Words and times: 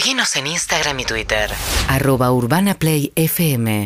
Seguinos 0.00 0.34
en 0.36 0.46
Instagram 0.46 0.98
y 1.00 1.04
Twitter. 1.04 1.50
Arroba 1.86 2.32
Urbana 2.32 2.74
Play 2.74 3.12
FM. 3.16 3.84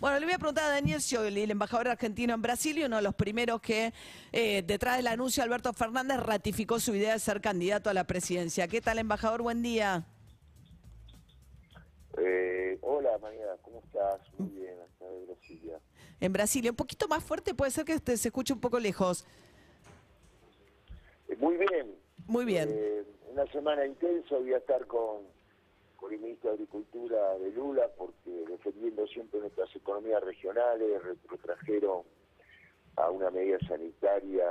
Bueno, 0.00 0.18
le 0.18 0.26
voy 0.26 0.34
a 0.34 0.38
preguntar 0.38 0.64
a 0.64 0.68
Daniel 0.70 1.00
Scioli, 1.00 1.42
el 1.42 1.52
embajador 1.52 1.86
argentino 1.86 2.34
en 2.34 2.42
Brasil 2.42 2.76
y 2.76 2.82
uno 2.82 2.96
de 2.96 3.02
los 3.02 3.14
primeros 3.14 3.60
que, 3.60 3.92
eh, 4.32 4.64
detrás 4.66 4.96
del 4.96 5.06
anuncio, 5.06 5.44
Alberto 5.44 5.72
Fernández 5.72 6.16
ratificó 6.18 6.80
su 6.80 6.92
idea 6.96 7.12
de 7.12 7.20
ser 7.20 7.40
candidato 7.40 7.88
a 7.88 7.94
la 7.94 8.02
presidencia. 8.02 8.66
¿Qué 8.66 8.80
tal, 8.80 8.98
embajador? 8.98 9.42
Buen 9.42 9.62
día. 9.62 10.04
Eh, 12.18 12.76
hola 12.80 13.16
María, 13.22 13.46
¿cómo 13.62 13.78
estás? 13.78 14.20
Muy 14.38 14.50
bien, 14.50 14.74
acá 14.74 15.04
de 15.04 15.24
Brasilia. 15.24 15.78
En 16.18 16.32
Brasilia, 16.32 16.72
un 16.72 16.76
poquito 16.76 17.06
más 17.06 17.22
fuerte, 17.22 17.54
puede 17.54 17.70
ser 17.70 17.84
que 17.84 17.92
este 17.92 18.16
se 18.16 18.26
escuche 18.26 18.52
un 18.54 18.60
poco 18.60 18.80
lejos. 18.80 19.24
Eh, 21.28 21.36
muy 21.36 21.56
bien. 21.58 21.94
Muy 22.26 22.44
bien. 22.44 23.04
Una 23.34 23.46
semana 23.46 23.84
intensa, 23.84 24.36
voy 24.36 24.54
a 24.54 24.58
estar 24.58 24.86
con, 24.86 25.22
el 26.08 26.18
ministro 26.20 26.50
de 26.50 26.54
Agricultura 26.54 27.36
de 27.36 27.50
Lula, 27.50 27.90
porque 27.98 28.30
defendiendo 28.48 29.08
siempre 29.08 29.40
nuestras 29.40 29.74
economías 29.74 30.22
regionales, 30.22 31.02
retrotrajeron 31.02 32.02
a 32.94 33.10
una 33.10 33.32
medida 33.32 33.58
sanitaria 33.66 34.46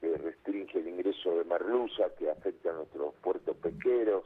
que 0.00 0.16
restringe 0.16 0.78
el 0.78 0.88
ingreso 0.88 1.36
de 1.36 1.44
merluza, 1.44 2.08
que 2.18 2.30
afecta 2.30 2.70
a 2.70 2.76
nuestros 2.76 3.12
puertos 3.16 3.54
pesqueros. 3.58 4.24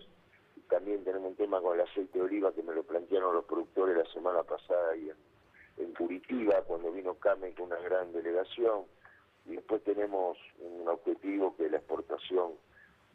También 0.71 1.03
tenemos 1.03 1.31
un 1.31 1.37
tema 1.37 1.61
con 1.61 1.75
el 1.75 1.85
aceite 1.85 2.21
de 2.21 2.25
oliva 2.25 2.53
que 2.53 2.63
me 2.63 2.75
lo 2.75 2.85
plantearon 2.85 3.35
los 3.35 3.47
productores 3.47 3.97
la 3.97 4.07
semana 4.13 4.45
pasada 4.45 4.95
y 4.95 5.11
en, 5.11 5.17
en 5.79 5.93
Curitiba, 5.95 6.63
cuando 6.69 6.93
vino 6.93 7.15
Came 7.15 7.53
con 7.55 7.67
una 7.67 7.81
gran 7.81 8.13
delegación. 8.13 8.85
Y 9.45 9.57
después 9.57 9.83
tenemos 9.83 10.39
un 10.61 10.87
objetivo 10.87 11.57
que 11.57 11.65
es 11.65 11.73
la 11.73 11.79
exportación 11.79 12.53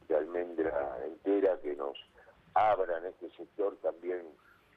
de 0.07 0.16
almendra 0.16 0.99
entera 1.05 1.59
que 1.61 1.75
nos 1.75 1.97
abra 2.53 2.98
en 2.98 3.05
este 3.05 3.29
sector 3.31 3.75
también 3.81 4.21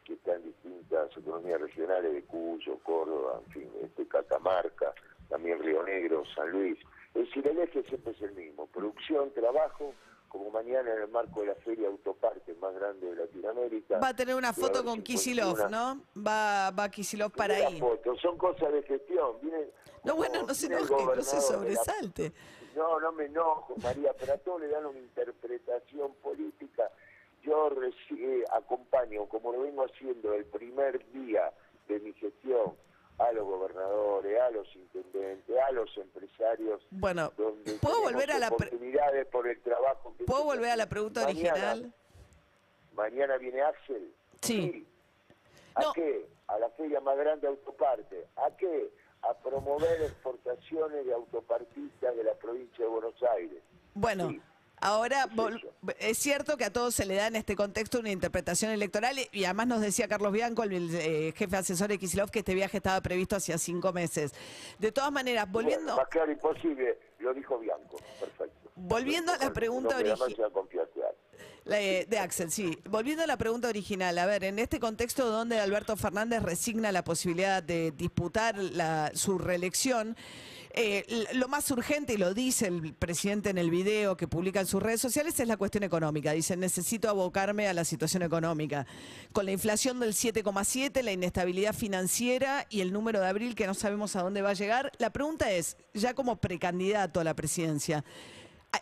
que 0.04 0.14
está 0.14 0.34
en 0.34 0.44
distintas 0.44 1.16
economías 1.16 1.60
regionales 1.60 2.12
de 2.12 2.22
Cuyo, 2.24 2.78
Córdoba, 2.82 3.40
en 3.46 3.52
fin, 3.52 3.70
este 3.82 4.06
Catamarca, 4.08 4.92
también 5.28 5.62
Río 5.62 5.82
Negro, 5.84 6.24
San 6.34 6.50
Luis. 6.50 6.78
Es 7.14 7.26
decir, 7.26 7.46
el 7.46 7.58
eje 7.58 7.82
siempre 7.84 8.12
es 8.12 8.22
el 8.22 8.32
mismo, 8.32 8.66
producción, 8.66 9.30
trabajo, 9.32 9.94
como 10.30 10.48
mañana 10.50 10.92
en 10.94 11.02
el 11.02 11.08
marco 11.08 11.40
de 11.40 11.48
la 11.48 11.54
Feria 11.56 11.88
Autoparte 11.88 12.54
más 12.54 12.72
grande 12.74 13.08
de 13.10 13.16
Latinoamérica. 13.16 13.98
Va 13.98 14.08
a 14.08 14.14
tener 14.16 14.36
una 14.36 14.52
foto 14.52 14.84
con 14.84 15.02
51. 15.02 15.02
Kisilov, 15.02 15.70
¿no? 15.70 16.00
Va, 16.16 16.70
va 16.70 16.88
Kisilov 16.88 17.32
para 17.32 17.54
ahí. 17.56 17.78
foto, 17.80 18.16
son 18.16 18.38
cosas 18.38 18.72
de 18.72 18.82
gestión. 18.84 19.36
No, 20.04 20.14
bueno, 20.14 20.44
no 20.46 20.54
se 20.54 20.66
enoje, 20.66 20.94
no 21.04 21.22
se 21.22 21.36
la- 21.36 21.42
sobresalte. 21.42 22.32
No, 22.76 23.00
no 23.00 23.10
me 23.12 23.24
enojo, 23.26 23.74
María, 23.82 24.14
pero 24.18 24.34
a 24.34 24.38
todos 24.38 24.60
le 24.60 24.68
dan 24.68 24.86
una 24.86 25.00
interpretación 25.00 26.14
política. 26.22 26.88
Yo 27.42 27.68
reci- 27.70 28.18
eh, 28.20 28.44
acompaño, 28.52 29.26
como 29.26 29.52
lo 29.52 29.62
vengo 29.62 29.84
haciendo 29.84 30.32
el 30.34 30.44
primer 30.44 31.04
día 31.12 31.52
de 31.88 31.98
mi 31.98 32.12
gestión, 32.12 32.74
a 34.50 34.52
los 34.52 34.76
intendentes, 34.76 35.56
a 35.58 35.70
los 35.72 35.96
empresarios. 35.96 36.82
Bueno, 36.90 37.32
donde 37.36 37.72
¿puedo 37.74 38.02
volver 38.02 38.30
a 38.32 38.38
la 38.38 38.48
oportunidades 38.48 39.26
por 39.28 39.46
el 39.48 39.60
trabajo 39.60 40.14
que 40.18 40.24
¿Puedo 40.24 40.44
volver 40.44 40.70
a 40.70 40.76
la 40.76 40.88
pregunta 40.88 41.24
Mañana- 41.24 41.50
original? 41.50 41.92
Mañana 42.94 43.36
viene 43.38 43.62
Axel. 43.62 44.12
Sí. 44.42 44.86
¿A 45.74 45.82
No. 45.82 45.92
qué? 45.92 46.26
A 46.48 46.58
la 46.58 46.68
feria 46.70 47.00
más 47.00 47.16
grande 47.16 47.42
de 47.46 47.48
autoparte. 47.48 48.26
¿A 48.36 48.50
qué? 48.56 48.90
A 49.22 49.34
promover 49.34 50.02
exportaciones 50.02 51.06
de 51.06 51.12
autopartistas 51.14 52.16
de 52.16 52.24
la 52.24 52.34
provincia 52.34 52.84
de 52.84 52.90
Buenos 52.90 53.14
Aires. 53.22 53.62
Bueno, 53.94 54.28
Sí. 54.30 54.40
Ahora 54.80 55.28
Es 55.98 56.18
cierto 56.18 56.56
que 56.56 56.64
a 56.64 56.72
todos 56.72 56.94
se 56.94 57.04
le 57.06 57.14
da 57.14 57.26
en 57.26 57.36
este 57.36 57.56
contexto 57.56 57.98
una 58.00 58.10
interpretación 58.10 58.70
electoral 58.70 59.16
y- 59.32 59.44
además 59.44 59.66
nos 59.66 59.80
decía 59.80 60.08
Carlos 60.08 60.32
Bianco, 60.32 60.62
el 60.62 60.94
eh, 60.94 61.32
jefe 61.36 61.56
asesor 61.56 61.88
de 61.88 61.98
Kisilov, 61.98 62.30
que 62.30 62.40
este 62.40 62.54
viaje 62.54 62.76
estaba 62.78 63.00
previsto 63.00 63.36
hacía 63.36 63.58
cinco 63.58 63.92
meses. 63.92 64.32
De 64.78 64.92
todas 64.92 65.12
maneras, 65.12 65.50
volviendo, 65.50 65.84
Bueno, 65.86 65.96
más 65.96 66.08
claro 66.08 66.32
imposible, 66.32 66.98
lo 67.18 67.34
dijo 67.34 67.58
Bianco. 67.58 67.98
Perfecto. 68.18 68.70
Volviendo 68.76 69.32
a 69.32 69.36
la 69.36 69.52
pregunta 69.52 69.96
origi... 69.96 70.36
eh, 71.66 72.06
de 72.08 72.18
Axel, 72.18 72.50
sí. 72.50 72.78
Volviendo 72.88 73.22
a 73.22 73.26
la 73.26 73.36
pregunta 73.36 73.68
original, 73.68 74.18
a 74.18 74.26
ver, 74.26 74.44
en 74.44 74.58
este 74.58 74.80
contexto 74.80 75.30
donde 75.30 75.58
Alberto 75.60 75.96
Fernández 75.96 76.42
resigna 76.42 76.92
la 76.92 77.04
posibilidad 77.04 77.62
de 77.62 77.92
disputar 77.92 78.56
su 79.14 79.38
reelección, 79.38 80.16
eh, 80.72 81.26
lo 81.34 81.48
más 81.48 81.70
urgente, 81.70 82.14
y 82.14 82.16
lo 82.16 82.32
dice 82.32 82.68
el 82.68 82.94
presidente 82.94 83.50
en 83.50 83.58
el 83.58 83.70
video 83.70 84.16
que 84.16 84.28
publica 84.28 84.60
en 84.60 84.66
sus 84.66 84.82
redes 84.82 85.00
sociales, 85.00 85.38
es 85.40 85.48
la 85.48 85.56
cuestión 85.56 85.82
económica. 85.82 86.32
Dice, 86.32 86.56
necesito 86.56 87.08
abocarme 87.08 87.66
a 87.68 87.74
la 87.74 87.84
situación 87.84 88.22
económica. 88.22 88.86
Con 89.32 89.46
la 89.46 89.52
inflación 89.52 89.98
del 90.00 90.12
7,7, 90.12 91.02
la 91.02 91.12
inestabilidad 91.12 91.74
financiera 91.74 92.66
y 92.70 92.80
el 92.80 92.92
número 92.92 93.20
de 93.20 93.26
abril 93.26 93.54
que 93.54 93.66
no 93.66 93.74
sabemos 93.74 94.14
a 94.14 94.22
dónde 94.22 94.42
va 94.42 94.50
a 94.50 94.54
llegar, 94.54 94.92
la 94.98 95.10
pregunta 95.10 95.50
es, 95.50 95.76
ya 95.92 96.14
como 96.14 96.36
precandidato 96.36 97.20
a 97.20 97.24
la 97.24 97.34
presidencia, 97.34 98.04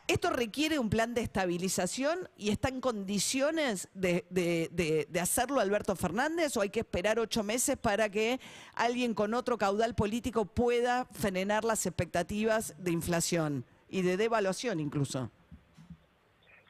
¿Esto 0.07 0.31
requiere 0.31 0.79
un 0.79 0.91
plan 0.91 1.15
de 1.15 1.21
estabilización 1.23 2.29
y 2.37 2.51
está 2.51 2.69
en 2.69 2.81
condiciones 2.81 3.89
de 3.95 5.21
hacerlo 5.21 5.61
Alberto 5.61 5.97
Fernández 5.97 6.57
o 6.57 6.61
hay 6.61 6.71
que 6.71 6.81
esperar 6.81 7.19
ocho 7.19 7.43
meses 7.43 7.77
para 7.77 8.09
que 8.09 8.41
alguien 8.75 9.15
con 9.15 9.35
otro 9.35 9.57
caudal 9.59 9.95
político 9.95 10.45
pueda 10.45 11.05
frenar 11.07 11.65
las 11.65 11.87
expectativas 11.87 12.75
de 12.83 12.91
inflación 12.91 13.65
y 13.89 14.03
de 14.03 14.17
devaluación 14.17 14.81
incluso? 14.81 15.31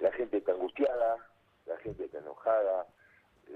La 0.00 0.12
gente 0.12 0.38
está 0.38 0.52
angustiada, 0.52 1.16
la 1.66 1.76
gente 1.78 2.04
está 2.04 2.18
enojada, 2.18 2.86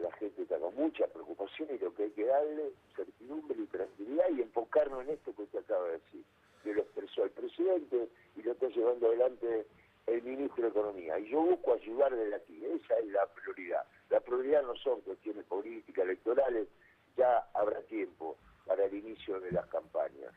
la 0.01 0.13
gente 0.13 0.43
está 0.43 0.59
con 0.59 0.75
mucha 0.75 1.07
preocupación 1.07 1.69
y 1.75 1.79
lo 1.79 1.95
que 1.95 2.05
hay 2.05 2.11
que 2.11 2.25
darle 2.25 2.73
certidumbre 2.97 3.63
y 3.63 3.67
tranquilidad 3.67 4.25
y 4.37 4.43
enfocarnos 4.43 5.03
en 5.03 5.11
esto 5.11 5.35
que 5.35 5.43
usted 5.43 5.61
acaba 5.61 5.87
de 5.87 5.93
decir. 5.93 6.25
Que 6.63 6.73
lo 6.75 6.83
expresó 6.83 7.25
el 7.25 7.31
presidente 7.31 8.09
y 8.37 8.43
lo 8.43 8.53
está 8.53 8.69
llevando 8.69 9.09
adelante 9.09 9.67
el 10.07 10.23
ministro 10.23 10.63
de 10.65 10.69
Economía. 10.69 11.19
Y 11.19 11.31
yo 11.31 11.41
busco 11.43 11.75
ayudar 11.75 12.15
desde 12.15 12.35
aquí, 12.37 12.65
esa 12.65 12.99
es 12.99 13.07
la 13.09 13.27
prioridad. 13.27 13.85
La 14.11 14.21
prioridad 14.21 14.63
no 14.63 14.75
son 14.77 15.01
cuestiones 15.01 15.45
políticas, 15.47 16.05
electorales, 16.05 16.69
ya 17.17 17.39
habrá 17.55 17.81
tiempo 17.83 18.37
para 18.67 18.85
el 18.85 18.95
inicio 18.95 19.41
de 19.41 19.51
las 19.53 19.67
campañas. 19.67 20.33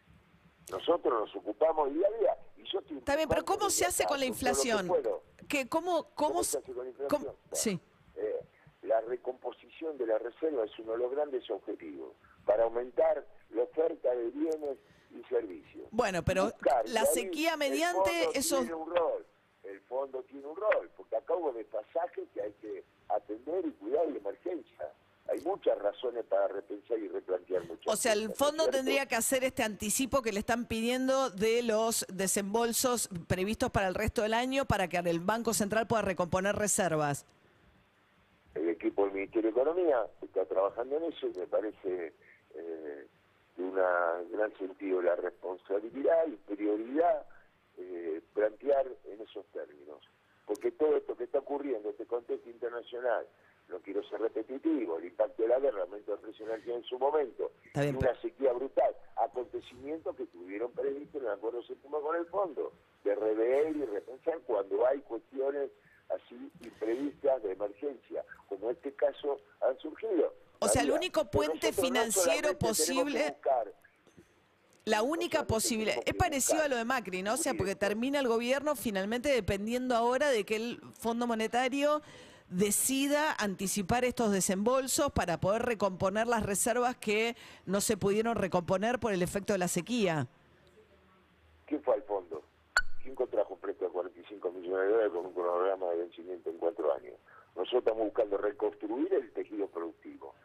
Nosotros 0.72 1.14
nos 1.14 1.36
ocupamos 1.36 1.94
día 1.94 2.08
a 2.08 2.20
día. 2.20 2.38
Y 2.58 2.64
yo 2.72 2.80
estoy 2.80 2.98
Está 2.98 3.16
bien, 3.16 3.30
pero 3.30 3.46
¿cómo 3.46 3.70
se 3.70 3.86
hace 3.86 4.06
con 4.06 4.18
la 4.20 4.24
que 4.24 4.30
inflación? 4.30 4.92
¿Qué, 5.48 5.68
¿Cómo, 5.70 6.06
cómo, 6.16 6.30
¿Cómo 6.30 6.44
se- 6.44 6.58
hace 6.58 6.74
con 6.74 6.84
la 6.86 6.90
inflación? 6.90 7.22
cómo- 7.22 7.38
sí. 7.52 7.80
eh, 8.16 8.40
la 8.82 9.02
recomposición 9.02 9.98
de 10.00 10.08
la 10.08 10.18
reserva 10.18 10.66
es 10.66 10.72
uno 10.80 10.94
de 10.94 10.98
los 10.98 11.12
grandes 11.12 11.48
objetivos 11.52 12.14
para 12.46 12.64
aumentar 12.64 13.26
la 13.52 13.64
oferta 13.64 14.10
de 14.16 14.30
bienes 14.32 14.78
y 15.26 15.34
servicios. 15.34 15.88
Bueno, 15.92 16.24
pero 16.24 16.46
Buscar, 16.46 16.88
la 16.90 17.02
ahí 17.02 17.08
sequía 17.14 17.54
el 17.54 17.60
mediante 17.60 18.12
esos... 18.34 18.60
Tiene 18.62 18.76
un 18.76 18.90
rol, 18.90 19.26
el 19.64 19.80
fondo 19.82 20.24
tiene 20.24 20.46
un 20.48 20.56
rol, 20.56 20.90
porque 20.98 21.16
acá 21.16 21.34
hubo 21.36 21.52
desfasajes 21.54 22.28
que 22.34 22.42
hay 22.42 22.54
que 22.62 22.84
atender 23.10 23.66
y 23.66 23.72
cuidar 23.72 24.08
de 24.08 24.18
emergencia. 24.18 24.92
Hay 25.28 25.42
muchas 25.42 25.76
razones 25.80 26.24
para 26.26 26.48
repensar 26.50 27.00
y 27.00 27.08
replantear 27.08 27.64
muchas 27.66 27.92
O 27.92 27.98
sea, 27.98 28.14
el 28.14 28.28
¿no 28.28 28.36
fondo 28.36 28.64
cierto? 28.66 28.78
tendría 28.78 29.08
que 29.08 29.16
hacer 29.16 29.44
este 29.44 29.64
anticipo 29.64 30.22
que 30.22 30.32
le 30.32 30.38
están 30.40 30.66
pidiendo 30.68 31.32
de 31.32 31.64
los 31.64 32.06
desembolsos 32.14 33.10
previstos 33.28 33.72
para 33.72 33.88
el 33.88 33.96
resto 33.96 34.22
del 34.22 34.36
año 34.36 34.66
para 34.66 34.88
que 34.88 34.98
el 34.98 35.20
Banco 35.20 35.56
Central 35.56 35.88
pueda 35.88 36.04
recomponer 36.04 36.56
reservas. 36.56 37.26
el 38.54 38.70
equipo 38.70 39.06
del 39.06 39.14
Ministerio 39.14 39.52
de 39.52 39.60
Economía 39.62 40.06
está 40.22 40.46
trabajando 40.46 40.98
en 40.98 41.04
eso 41.06 41.28
y 41.28 41.40
me 41.40 41.48
parece 41.48 42.14
eh, 42.54 43.05
de 43.56 43.64
un 43.64 43.74
gran 43.74 44.58
sentido 44.58 45.02
la 45.02 45.16
responsabilidad 45.16 46.28
y 46.28 46.36
prioridad 46.54 47.26
eh, 47.78 48.22
plantear 48.34 48.88
en 49.06 49.22
esos 49.22 49.46
términos. 49.48 50.02
Porque 50.46 50.72
todo 50.72 50.96
esto 50.98 51.16
que 51.16 51.26
está 51.26 51.40
ocurriendo, 51.40 51.90
este 51.90 52.06
contexto 52.06 52.50
internacional, 52.50 53.26
no 53.68 53.80
quiero 53.80 54.04
ser 54.04 54.22
repetitivo, 54.22 54.98
el 54.98 55.06
impacto 55.06 55.42
de 55.42 55.50
la 55.50 55.60
guerra, 55.60 55.78
el 55.78 55.84
aumento 55.84 56.12
de 56.12 56.22
presión 56.22 56.50
en 56.52 56.84
su 56.84 57.00
momento, 57.00 57.52
bien, 57.74 57.96
una 57.96 58.16
sequía 58.22 58.54
brutal, 58.54 58.96
acontecimientos 59.16 60.16
que 60.16 60.24
estuvieron 60.24 60.72
previstos 60.72 61.22
en 61.22 61.28
el 61.28 61.34
acuerdo 61.34 61.64
séptimo 61.64 62.00
con 62.02 62.16
el 62.16 62.26
fondo, 62.28 62.72
de 63.04 63.16
rever 63.16 63.76
y 63.76 63.86
repensar 63.86 64.40
cuando 64.46 64.86
hay 64.86 65.00
cuestiones 65.00 65.72
así 66.10 66.52
imprevistas 66.64 67.42
de 67.42 67.54
emergencia, 67.54 68.24
como 68.48 68.70
este 68.70 68.94
caso 68.94 69.40
han 69.62 69.78
surgido. 69.80 70.34
O 70.60 70.68
sea, 70.68 70.82
el 70.84 70.92
único 70.92 71.30
puente 71.30 71.72
no 71.72 71.82
financiero 71.82 72.50
que 72.50 72.56
posible- 72.56 73.32
buscar 73.32 73.74
La 74.86 75.02
única 75.02 75.48
posibilidad, 75.48 75.98
es 76.06 76.14
parecido 76.14 76.62
a 76.62 76.68
lo 76.68 76.76
de 76.76 76.86
Macri, 76.86 77.24
¿no? 77.24 77.34
O 77.34 77.38
sea, 77.38 77.56
porque 77.56 77.76
termina 77.76 78.20
el 78.20 78.28
gobierno 78.28 78.76
finalmente 78.76 79.30
dependiendo 79.30 79.96
ahora 79.96 80.30
de 80.30 80.46
que 80.46 80.56
el 80.58 80.80
Fondo 81.00 81.26
Monetario 81.26 82.04
decida 82.50 83.34
anticipar 83.40 84.06
estos 84.06 84.32
desembolsos 84.32 85.12
para 85.12 85.40
poder 85.40 85.64
recomponer 85.64 86.28
las 86.28 86.44
reservas 86.44 86.96
que 86.96 87.36
no 87.66 87.82
se 87.82 87.98
pudieron 87.98 88.36
recomponer 88.36 89.00
por 89.00 89.12
el 89.12 89.24
efecto 89.24 89.54
de 89.54 89.60
la 89.60 89.68
sequía. 89.68 90.28
¿Quién 91.66 91.82
fue 91.82 91.96
al 91.96 92.04
fondo? 92.04 92.44
¿Quién 93.02 93.16
contrajo 93.16 93.56
un 93.56 93.60
préstamo 93.60 93.88
de 93.90 93.94
45 93.94 94.52
millones 94.52 94.86
de 94.86 94.92
dólares 94.92 95.12
con 95.14 95.26
un 95.26 95.34
cronograma 95.34 95.90
de 95.90 95.98
vencimiento 95.98 96.50
en 96.52 96.58
cuatro 96.60 96.94
años? 96.94 97.16
Nosotros 97.56 97.84
estamos 97.84 98.04
buscando 98.06 98.38
reconstruir 98.38 99.14
el 99.14 99.32
tejido 99.32 99.68
productivo, 99.68 100.36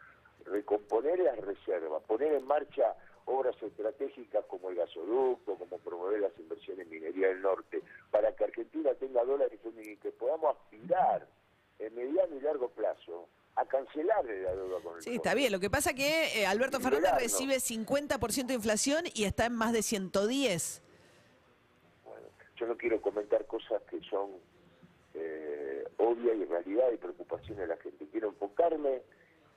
recomponer 0.45 1.19
las 1.19 1.37
reservas, 1.39 2.01
poner 2.03 2.33
en 2.33 2.45
marcha 2.45 2.95
obras 3.25 3.55
estratégicas 3.61 4.45
como 4.45 4.69
el 4.69 4.75
gasoducto, 4.75 5.55
como 5.55 5.77
promover 5.79 6.21
las 6.21 6.37
inversiones 6.39 6.85
en 6.85 6.91
minería 6.91 7.27
del 7.27 7.41
norte, 7.41 7.81
para 8.09 8.33
que 8.35 8.45
Argentina 8.45 8.93
tenga 8.95 9.23
dólares 9.23 9.59
y 9.63 9.97
que 9.97 10.11
podamos 10.11 10.55
aspirar 10.55 11.27
en 11.79 11.95
mediano 11.95 12.35
y 12.35 12.41
largo 12.41 12.69
plazo 12.69 13.27
a 13.55 13.65
cancelarle 13.65 14.41
la 14.41 14.55
deuda 14.55 14.79
con 14.81 14.95
el 14.95 15.01
Sí, 15.01 15.15
está 15.15 15.33
bien. 15.33 15.51
Lo 15.51 15.59
que 15.59 15.69
pasa 15.69 15.93
que 15.93 16.41
eh, 16.41 16.45
Alberto 16.45 16.79
Fernández 16.79 17.13
recibe 17.19 17.55
50% 17.55 18.45
de 18.45 18.53
inflación 18.53 19.03
y 19.13 19.25
está 19.25 19.45
en 19.45 19.55
más 19.55 19.73
de 19.73 19.81
110. 19.81 20.81
Bueno, 22.05 22.27
yo 22.55 22.67
no 22.67 22.77
quiero 22.77 23.01
comentar 23.01 23.45
cosas 23.45 23.81
que 23.89 23.99
son 24.09 24.31
eh, 25.13 25.85
obvias 25.97 26.37
y 26.37 26.45
realidad 26.45 26.91
y 26.91 26.97
preocupaciones 26.97 27.57
de 27.57 27.67
la 27.67 27.77
gente. 27.77 28.07
Quiero 28.11 28.29
enfocarme 28.29 29.01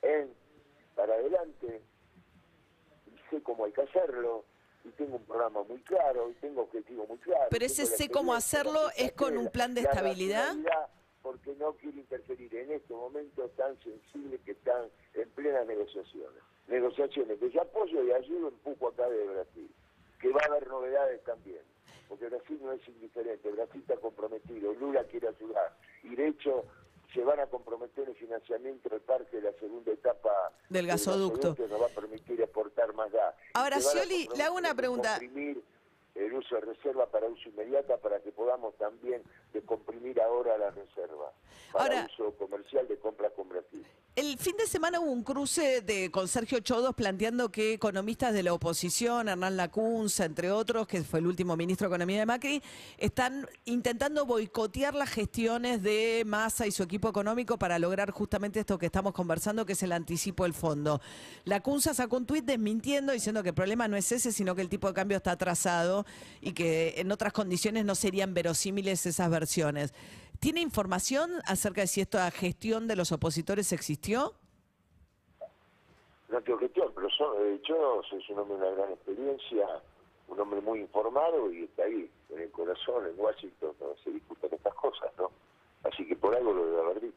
en 0.01 0.33
para 0.95 1.13
adelante 1.13 1.81
y 3.07 3.29
sé 3.29 3.41
cómo 3.43 3.65
hay 3.65 3.71
que 3.71 3.81
hacerlo 3.81 4.45
y 4.83 4.89
tengo 4.91 5.17
un 5.17 5.25
programa 5.25 5.63
muy 5.63 5.79
claro 5.81 6.29
y 6.29 6.33
tengo 6.35 6.61
objetivos 6.61 7.07
muy 7.09 7.17
claros. 7.17 7.47
Pero 7.49 7.65
ese 7.65 7.85
sé 7.85 8.09
cómo 8.09 8.33
hacerlo 8.33 8.89
es 8.95 9.11
con 9.13 9.37
un 9.37 9.49
plan 9.49 9.73
de 9.73 9.81
estabilidad 9.81 10.55
porque 11.21 11.55
no 11.55 11.73
quiere 11.73 11.97
interferir 11.97 12.55
en 12.55 12.71
estos 12.71 12.95
momentos 12.95 13.51
tan 13.55 13.75
sensibles 13.81 14.39
que 14.41 14.51
están 14.51 14.85
en 15.15 15.27
plenas 15.31 15.65
negociaciones. 15.65 16.39
Negociaciones 16.67 17.39
que 17.39 17.49
yo 17.49 17.63
apoyo 17.63 18.03
y 18.03 18.11
ayudo, 18.11 18.49
empujo 18.49 18.89
acá 18.89 19.09
de 19.09 19.25
Brasil, 19.25 19.71
que 20.19 20.29
va 20.29 20.39
a 20.43 20.51
haber 20.51 20.67
novedades 20.67 21.23
también, 21.23 21.61
porque 22.07 22.27
Brasil 22.29 22.59
no 22.61 22.71
es 22.71 22.87
indiferente, 22.87 23.49
Brasil 23.51 23.81
está 23.81 23.97
comprometido, 23.97 24.73
Lula 24.73 25.03
quiere 25.05 25.27
ayudar, 25.27 25.75
y 26.03 26.15
de 26.15 26.27
hecho 26.27 26.65
se 27.13 27.23
van 27.23 27.39
a 27.39 27.45
comprometer 27.47 28.09
el 28.09 28.15
financiamiento 28.15 28.89
de 28.89 28.99
parte 28.99 29.37
de 29.37 29.43
la 29.43 29.57
segunda 29.57 29.91
etapa 29.91 30.51
del 30.69 30.87
gasoducto, 30.87 31.55
que 31.55 31.67
nos 31.67 31.81
va 31.81 31.85
a 31.85 31.89
permitir 31.89 32.41
exportar 32.41 32.93
más 32.93 33.11
gas. 33.11 33.35
Ahora, 33.53 33.79
Scioli, 33.79 34.27
le 34.35 34.43
hago 34.43 34.57
una 34.57 34.75
pregunta 34.75 35.19
el 36.15 36.33
uso 36.33 36.55
de 36.55 36.61
reserva 36.61 37.05
para 37.07 37.27
uso 37.27 37.49
inmediata 37.49 37.97
para 37.97 38.19
que 38.21 38.31
podamos 38.31 38.75
también 38.77 39.21
descomprimir 39.53 40.19
ahora 40.21 40.57
la 40.57 40.71
reserva 40.71 41.31
para 41.73 42.07
uso 42.13 42.33
comercial 42.37 42.87
de 42.87 42.97
compra 42.97 43.29
con 43.31 43.49
Brasil. 43.49 43.85
El 44.15 44.37
fin 44.37 44.55
de 44.55 44.65
semana 44.65 45.01
hubo 45.01 45.11
un 45.11 45.23
cruce 45.23 45.81
de 45.81 46.09
con 46.09 46.29
Sergio 46.29 46.61
Chodos 46.61 46.95
planteando 46.95 47.51
que 47.51 47.73
economistas 47.73 48.33
de 48.33 48.43
la 48.43 48.53
oposición, 48.53 49.27
Hernán 49.27 49.57
Lacunza, 49.57 50.23
entre 50.23 50.51
otros, 50.51 50.87
que 50.87 51.03
fue 51.03 51.19
el 51.19 51.27
último 51.27 51.57
ministro 51.57 51.89
de 51.89 51.95
Economía 51.95 52.19
de 52.19 52.25
Macri, 52.25 52.63
están 52.97 53.45
intentando 53.65 54.25
boicotear 54.25 54.95
las 54.95 55.09
gestiones 55.09 55.83
de 55.83 56.23
Massa 56.25 56.65
y 56.65 56.71
su 56.71 56.81
equipo 56.81 57.09
económico 57.09 57.57
para 57.57 57.77
lograr 57.77 58.11
justamente 58.11 58.61
esto 58.61 58.77
que 58.77 58.85
estamos 58.85 59.11
conversando, 59.11 59.65
que 59.65 59.73
es 59.73 59.83
el 59.83 59.91
anticipo 59.91 60.43
del 60.43 60.53
fondo. 60.53 61.01
Lacunza 61.43 61.93
sacó 61.93 62.15
un 62.15 62.25
tuit 62.25 62.45
desmintiendo, 62.45 63.11
diciendo 63.11 63.43
que 63.43 63.49
el 63.49 63.55
problema 63.55 63.89
no 63.89 63.97
es 63.97 64.09
ese, 64.13 64.31
sino 64.31 64.55
que 64.55 64.61
el 64.61 64.69
tipo 64.69 64.87
de 64.87 64.93
cambio 64.93 65.17
está 65.17 65.31
atrasado 65.31 66.04
y 66.41 66.53
que 66.53 66.95
en 66.97 67.11
otras 67.11 67.33
condiciones 67.33 67.85
no 67.85 67.95
serían 67.95 68.33
verosímiles 68.33 69.05
esas 69.05 69.29
versiones. 69.29 69.93
¿Tiene 70.39 70.61
información 70.61 71.31
acerca 71.45 71.81
de 71.81 71.87
si 71.87 72.01
esta 72.01 72.29
gestión 72.31 72.87
de 72.87 72.95
los 72.95 73.11
opositores 73.11 73.71
existió? 73.71 74.33
No 76.29 76.41
tengo 76.41 76.59
gestión, 76.59 76.91
pero 76.93 77.07
eh, 77.07 77.61
yo 77.67 78.01
soy 78.09 78.23
un 78.29 78.39
hombre 78.39 78.57
de 78.57 78.63
una 78.63 78.71
gran 78.75 78.91
experiencia, 78.91 79.67
un 80.27 80.39
hombre 80.39 80.61
muy 80.61 80.79
informado 80.81 81.51
y 81.51 81.63
está 81.63 81.83
ahí, 81.83 82.09
en 82.29 82.41
el 82.41 82.51
corazón, 82.51 83.05
en 83.05 83.19
Washington, 83.19 83.75
donde 83.79 84.01
se 84.03 84.11
discuten 84.11 84.53
estas 84.53 84.73
cosas, 84.75 85.11
¿no? 85.17 85.31
Así 85.83 86.05
que 86.05 86.15
por 86.15 86.35
algo 86.35 86.53
lo 86.53 86.65
debe 86.65 86.81
haber 86.81 87.01
dicho. 87.01 87.15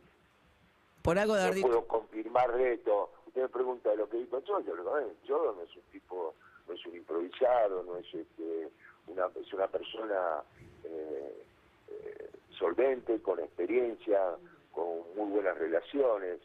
Por 1.02 1.19
algo 1.19 1.35
de 1.35 1.43
haber 1.43 1.56
no 1.56 1.67
puedo 1.67 1.87
confirmar 1.87 2.61
esto. 2.61 3.11
Usted 3.26 3.43
me 3.43 3.49
pregunta 3.49 3.90
de 3.90 3.96
lo 3.96 4.08
que 4.08 4.19
dijo 4.19 4.43
yo, 4.44 4.61
yo 4.61 4.75
lo 4.75 4.85
yo 5.25 5.55
no 5.55 5.62
es 5.62 5.75
un 5.75 5.82
tipo, 5.90 6.35
no 6.68 6.74
es 6.74 6.86
un 6.86 6.96
improvisado, 6.96 7.82
no 7.82 7.96
es 7.96 8.06
este, 8.14 8.68
una, 9.06 9.26
es 9.40 9.52
una 9.52 9.66
persona 9.68 10.42
eh, 10.84 11.44
eh, 11.88 12.30
solvente, 12.50 13.20
con 13.22 13.40
experiencia, 13.40 14.36
con 14.72 15.02
muy 15.16 15.30
buenas 15.30 15.56
relaciones. 15.58 16.40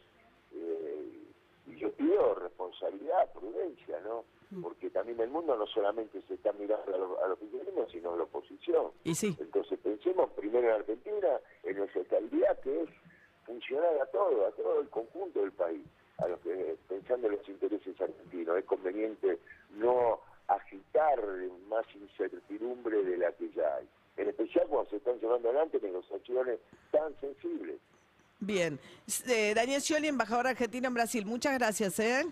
Eh, 0.54 1.24
y 1.66 1.76
yo 1.76 1.92
pido 1.92 2.34
responsabilidad, 2.34 3.32
prudencia, 3.32 4.00
¿no? 4.00 4.24
Mm. 4.50 4.62
Porque 4.62 4.90
también 4.90 5.20
el 5.20 5.30
mundo 5.30 5.56
no 5.56 5.66
solamente 5.66 6.20
se 6.22 6.34
está 6.34 6.52
mirando 6.52 6.94
a 6.94 6.98
lo, 6.98 7.24
a 7.24 7.28
lo 7.28 7.38
sino 7.90 8.12
a 8.12 8.16
la 8.16 8.24
oposición. 8.24 8.90
Y 9.04 9.14
sí. 9.14 9.36
Entonces 9.38 9.78
pensemos 9.78 10.30
primero 10.32 10.68
en 10.68 10.74
Argentina, 10.74 11.28
en 11.62 11.76
nuestra 11.76 12.02
estabilidad, 12.02 12.58
que 12.60 12.82
es 12.82 12.88
funcionar 13.46 13.96
a 14.02 14.06
todo, 14.06 14.46
a 14.46 14.50
todo 14.52 14.80
el 14.80 14.88
conjunto 14.88 15.40
del 15.40 15.52
país, 15.52 15.86
a 16.18 16.28
los 16.28 16.40
que 16.40 16.76
pensando 16.88 17.28
en 17.28 17.36
los 17.36 17.48
intereses 17.48 18.00
argentinos. 18.00 18.58
Es 18.58 18.64
conveniente 18.64 19.38
no 19.76 20.20
agitar 20.48 21.18
más 21.68 21.86
incertidumbre 21.94 23.02
de 23.02 23.16
la 23.16 23.32
que 23.32 23.50
ya 23.52 23.76
hay 23.76 23.88
en 24.16 24.28
especial 24.28 24.66
cuando 24.68 24.90
se 24.90 24.96
están 24.96 25.18
llevando 25.18 25.48
adelante 25.48 25.80
negociaciones 25.82 26.58
tan 26.90 27.18
sensibles. 27.20 27.76
Bien. 28.40 28.78
Eh, 29.26 29.52
Daniel 29.54 29.80
Scioli, 29.80 30.08
embajador 30.08 30.46
argentino 30.46 30.88
en 30.88 30.94
Brasil, 30.94 31.26
muchas 31.26 31.54
gracias. 31.58 31.98
¿eh? 31.98 32.24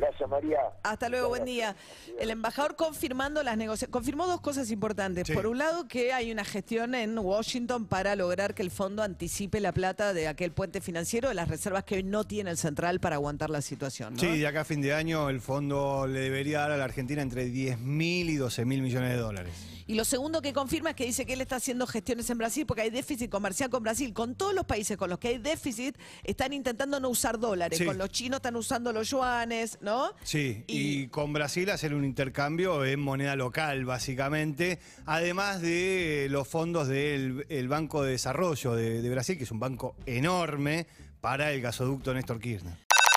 Gracias, 0.00 0.30
María. 0.30 0.60
Hasta 0.82 1.10
luego, 1.10 1.28
buen 1.28 1.44
día. 1.44 1.76
El 2.18 2.30
embajador 2.30 2.74
confirmando 2.74 3.42
las 3.42 3.58
negociaciones, 3.58 3.92
confirmó 3.92 4.26
dos 4.26 4.40
cosas 4.40 4.70
importantes. 4.70 5.30
Por 5.30 5.46
un 5.46 5.58
lado, 5.58 5.88
que 5.88 6.14
hay 6.14 6.32
una 6.32 6.44
gestión 6.44 6.94
en 6.94 7.18
Washington 7.18 7.84
para 7.84 8.16
lograr 8.16 8.54
que 8.54 8.62
el 8.62 8.70
fondo 8.70 9.02
anticipe 9.02 9.60
la 9.60 9.72
plata 9.72 10.14
de 10.14 10.26
aquel 10.26 10.52
puente 10.52 10.80
financiero 10.80 11.28
de 11.28 11.34
las 11.34 11.48
reservas 11.48 11.84
que 11.84 11.96
hoy 11.96 12.02
no 12.02 12.24
tiene 12.24 12.50
el 12.50 12.56
central 12.56 12.98
para 12.98 13.16
aguantar 13.16 13.50
la 13.50 13.60
situación. 13.60 14.18
Sí, 14.18 14.38
de 14.38 14.46
acá 14.46 14.62
a 14.62 14.64
fin 14.64 14.80
de 14.80 14.94
año 14.94 15.28
el 15.28 15.42
fondo 15.42 16.06
le 16.06 16.20
debería 16.20 16.60
dar 16.60 16.70
a 16.70 16.76
la 16.78 16.84
Argentina 16.84 17.20
entre 17.20 17.44
10 17.44 17.78
mil 17.80 18.30
y 18.30 18.36
12 18.36 18.64
mil 18.64 18.80
millones 18.80 19.10
de 19.10 19.16
dólares. 19.18 19.70
Y 19.90 19.96
lo 19.96 20.04
segundo 20.04 20.40
que 20.40 20.52
confirma 20.52 20.90
es 20.90 20.94
que 20.94 21.04
dice 21.04 21.26
que 21.26 21.32
él 21.32 21.40
está 21.40 21.56
haciendo 21.56 21.84
gestiones 21.84 22.30
en 22.30 22.38
Brasil 22.38 22.64
porque 22.64 22.82
hay 22.82 22.90
déficit 22.90 23.28
comercial 23.28 23.70
con 23.70 23.82
Brasil. 23.82 24.12
Con 24.12 24.36
todos 24.36 24.54
los 24.54 24.64
países 24.64 24.96
con 24.96 25.10
los 25.10 25.18
que 25.18 25.26
hay 25.26 25.38
déficit, 25.38 25.98
están 26.22 26.52
intentando 26.52 27.00
no 27.00 27.08
usar 27.08 27.40
dólares. 27.40 27.82
Con 27.84 27.98
los 27.98 28.08
chinos 28.10 28.36
están 28.36 28.54
usando 28.54 28.92
los 28.92 29.10
yuanes, 29.10 29.78
¿no? 29.80 29.89
Sí, 30.22 30.64
y, 30.66 31.08
con 31.08 31.32
Brasil 31.32 31.70
hacer 31.70 31.94
un 31.94 32.04
intercambio 32.04 32.84
en 32.84 33.00
moneda 33.00 33.36
local, 33.36 33.84
básicamente. 33.84 34.78
Además 35.06 35.60
de 35.60 36.28
los 36.30 36.48
fondos 36.48 36.88
del 36.88 37.68
Banco 37.68 38.02
de 38.02 38.12
Desarrollo 38.12 38.74
de, 38.74 39.02
de 39.02 39.10
Brasil, 39.10 39.36
que 39.36 39.44
es 39.44 39.50
un 39.50 39.60
banco 39.60 39.94
enorme 40.06 40.86
para 41.20 41.52
el 41.52 41.60
gasoducto 41.60 42.14
Néstor 42.14 42.40
Kirchner. 42.40 42.74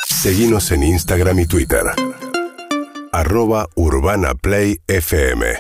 Seguimos 0.08 0.72
en 0.72 0.84
Instagram 0.84 1.40
y 1.40 1.46
Twitter. 1.46 1.84
Arroba 3.12 3.68
Urbana 3.76 4.34
Play 4.34 4.80
FM. 4.88 5.54